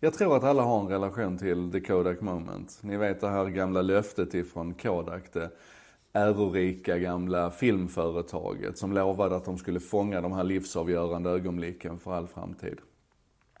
[0.00, 2.78] Jag tror att alla har en relation till the Kodak moment.
[2.82, 5.32] Ni vet det här gamla löftet ifrån Kodak.
[5.32, 5.50] Det
[6.12, 12.26] ärorika gamla filmföretaget som lovade att de skulle fånga de här livsavgörande ögonblicken för all
[12.26, 12.78] framtid.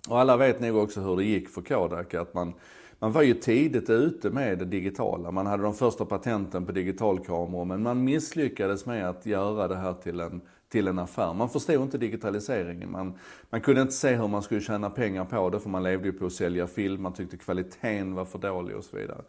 [0.08, 2.14] Och alla vet nog också hur det gick för Kodak.
[2.14, 2.54] Att man,
[2.98, 5.30] man var ju tidigt ute med det digitala.
[5.30, 9.94] Man hade de första patenten på digitalkameror men man misslyckades med att göra det här
[9.94, 11.34] till en till en affär.
[11.34, 12.90] Man förstod inte digitaliseringen.
[12.90, 13.14] Man,
[13.50, 16.12] man kunde inte se hur man skulle tjäna pengar på det för man levde ju
[16.12, 17.02] på att sälja film.
[17.02, 19.22] Man tyckte kvaliteten var för dålig och så vidare.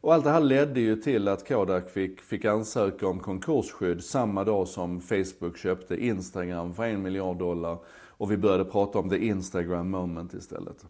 [0.00, 4.44] Och allt det här ledde ju till att Kodak fick, fick ansöka om konkursskydd samma
[4.44, 7.78] dag som Facebook köpte Instagram för en miljard dollar.
[8.18, 10.86] Och vi började prata om the Instagram moment istället.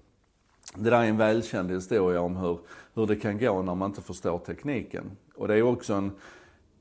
[0.75, 2.59] Det där är en välkänd historia om hur,
[2.95, 5.05] hur det kan gå när man inte förstår tekniken.
[5.35, 6.13] Och det är också en,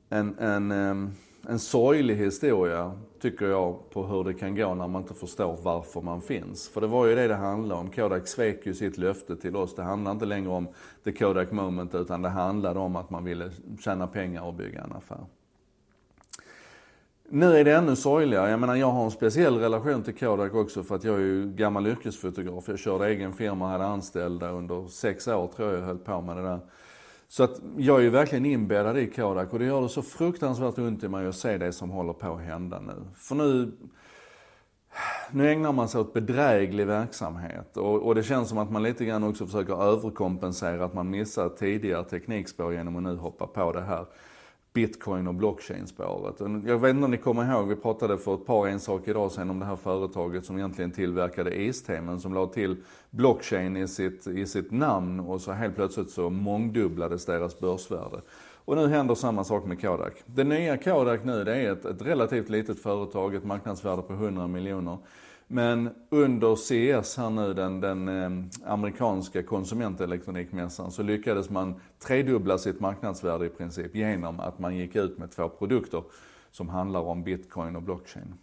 [0.08, 1.10] en, en, ehm,
[1.48, 6.00] en sorglig historia, tycker jag, på hur det kan gå när man inte förstår varför
[6.00, 6.68] man finns.
[6.68, 7.90] För det var ju det det handlade om.
[7.90, 9.74] Kodak svek ju sitt löfte till oss.
[9.74, 10.68] Det handlade inte längre om
[11.04, 14.92] the Kodak moment, utan det handlade om att man ville tjäna pengar och bygga en
[14.92, 15.26] affär.
[17.28, 18.50] Nu är det ännu sorgligare.
[18.50, 21.52] Jag menar, jag har en speciell relation till Kodak också för att jag är ju
[21.52, 22.68] gammal yrkesfotograf.
[22.68, 26.36] Jag körde egen firma, hade anställda under sex år tror jag jag höll på med
[26.36, 26.60] det där.
[27.28, 30.78] Så att jag är ju verkligen inbäddad i Kodak och det gör det så fruktansvärt
[30.78, 32.94] ont i mig att se det som håller på att hända nu.
[33.14, 33.72] För nu,
[35.30, 39.04] nu ägnar man sig åt bedräglig verksamhet och, och, det känns som att man lite
[39.04, 43.82] grann också försöker överkompensera att man missar tidigare teknikspår genom att nu hoppa på det
[43.82, 44.06] här
[44.76, 46.40] bitcoin och blockchain-spåret.
[46.66, 49.50] Jag vet inte om ni kommer ihåg, vi pratade för ett par ensaker idag sedan
[49.50, 52.76] om det här företaget som egentligen tillverkade iste men som la till
[53.10, 58.20] blockchain i sitt, i sitt namn och så helt plötsligt så mångdubblades deras börsvärde.
[58.64, 60.12] Och nu händer samma sak med Kodak.
[60.26, 64.46] Det nya Kodak nu det är ett, ett relativt litet företag, ett marknadsvärde på 100
[64.46, 64.98] miljoner.
[65.48, 68.30] Men under CES här nu, den, den eh,
[68.72, 75.18] amerikanska konsumentelektronikmässan, så lyckades man tredubbla sitt marknadsvärde i princip genom att man gick ut
[75.18, 76.02] med två produkter
[76.50, 78.34] som handlar om bitcoin och blockchain.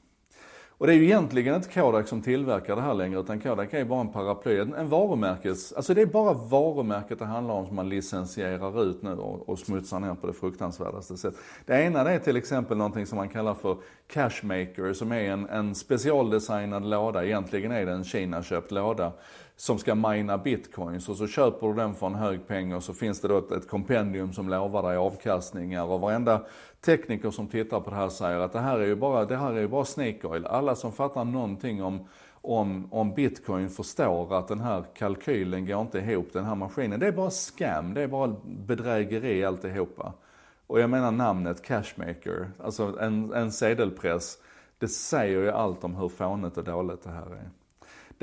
[0.83, 3.85] Och det är ju egentligen inte Kodak som tillverkar det här längre utan Kodak är
[3.85, 7.89] bara en paraply, en varumärkes, alltså det är bara varumärket det handlar om som man
[7.89, 11.33] licensierar ut nu och, och smutsar ner på det fruktansvärdaste sätt.
[11.65, 13.77] Det ena det är till exempel någonting som man kallar för
[14.07, 19.11] Cashmaker som är en, en specialdesignad låda, egentligen är det en Kina-köpt låda
[19.55, 22.93] som ska mina bitcoins och så köper du den för en hög peng och så
[22.93, 26.41] finns det då ett, ett kompendium som lovar dig avkastningar och varenda
[26.85, 29.51] tekniker som tittar på det här säger att det här är ju bara, det här
[29.51, 30.45] är ju bara snake oil.
[30.45, 32.07] Alla som fattar någonting om,
[32.41, 36.99] om, om bitcoin förstår att den här kalkylen går inte ihop, den här maskinen.
[36.99, 40.13] Det är bara scam, det är bara bedrägeri alltihopa.
[40.67, 44.37] Och jag menar namnet cashmaker, alltså en, en sedelpress,
[44.77, 47.49] det säger ju allt om hur fånigt och dåligt det här är.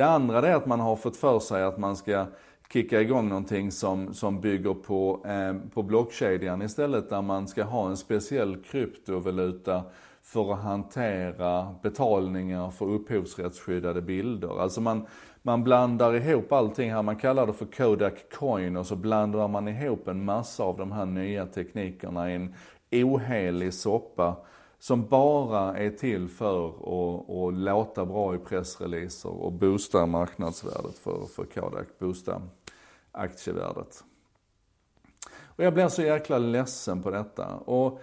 [0.00, 2.26] Det andra är att man har fått för sig att man ska
[2.72, 7.88] kicka igång någonting som, som bygger på, eh, på blockkedjan istället där man ska ha
[7.88, 9.82] en speciell kryptovaluta
[10.22, 14.62] för att hantera betalningar för upphovsrättsskyddade bilder.
[14.62, 15.06] Alltså man,
[15.42, 19.68] man blandar ihop allting här, man kallar det för Kodak Coin och så blandar man
[19.68, 22.54] ihop en massa av de här nya teknikerna i en
[22.90, 24.36] ohelig soppa
[24.80, 31.26] som bara är till för att, att låta bra i pressreleaser och boosta marknadsvärdet för,
[31.26, 32.42] för Kodak, boosta
[33.12, 34.04] aktievärdet.
[35.60, 37.56] Och jag blir så jäkla ledsen på detta.
[37.56, 38.00] Och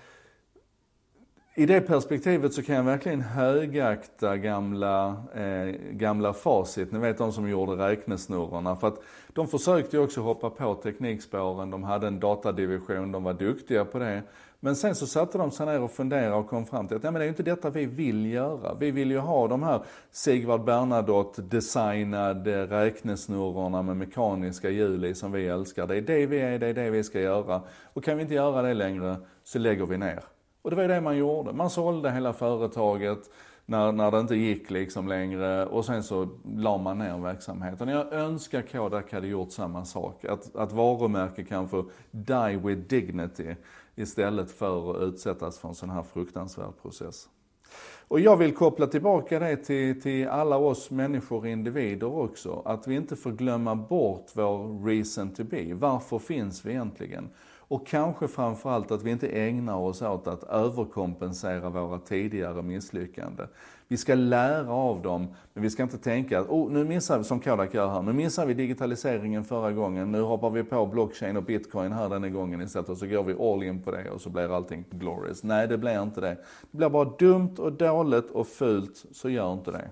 [1.60, 6.92] i det perspektivet så kan jag verkligen högakta gamla, eh, gamla facit.
[6.92, 8.76] Ni vet de som gjorde räknesnurrorna.
[8.76, 11.72] För att de försökte ju också hoppa på teknikspåren.
[11.72, 14.22] De hade en datadivision, de var duktiga på det.
[14.60, 17.12] Men sen så satte de sig ner och funderade och kom fram till att nej,
[17.12, 18.74] men det är ju inte detta vi vill göra.
[18.74, 19.82] Vi vill ju ha de här
[20.12, 25.88] Sigvard Bernadotte designade eh, räknesnurrorna med mekaniska hjul i som vi älskar.
[25.88, 27.62] Det är det vi är, det är det vi ska göra.
[27.94, 30.37] Och kan vi inte göra det längre så lägger vi ner.
[30.68, 31.54] Och det var ju det man gjorde.
[31.54, 33.30] Man sålde hela företaget
[33.66, 37.88] när, när det inte gick liksom längre och sen så la man ner verksamheten.
[37.88, 40.26] Jag önskar Kodak hade gjort samma sak.
[40.26, 43.56] Att, att varumärke kan få die with dignity
[43.96, 47.30] istället för att utsättas för en sån här fruktansvärd process.
[48.08, 52.62] Och jag vill koppla tillbaka det till, till alla oss människor, och individer också.
[52.66, 55.74] Att vi inte får glömma bort vår reason to be.
[55.74, 57.30] Varför finns vi egentligen?
[57.68, 63.48] Och kanske framförallt att vi inte ägnar oss åt att överkompensera våra tidigare misslyckanden.
[63.88, 67.24] Vi ska lära av dem, men vi ska inte tänka att oh, nu missar vi,
[67.24, 71.38] som Kodak gör här, nu missar vi digitaliseringen förra gången, nu hoppar vi på blockchain
[71.38, 74.22] och bitcoin här denna gången istället och så går vi all in på det och
[74.22, 75.44] så blir allting glorious.
[75.44, 76.38] Nej, det blir inte det.
[76.72, 79.90] Det blir bara dumt och dåligt och fult, så gör inte det.